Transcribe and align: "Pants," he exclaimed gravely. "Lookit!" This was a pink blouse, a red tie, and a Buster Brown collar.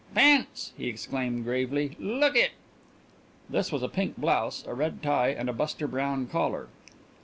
"Pants," 0.15 0.73
he 0.75 0.87
exclaimed 0.87 1.43
gravely. 1.43 1.95
"Lookit!" 1.99 2.53
This 3.47 3.71
was 3.71 3.83
a 3.83 3.87
pink 3.87 4.17
blouse, 4.17 4.63
a 4.67 4.73
red 4.73 5.03
tie, 5.03 5.27
and 5.29 5.47
a 5.47 5.53
Buster 5.53 5.85
Brown 5.87 6.25
collar. 6.25 6.69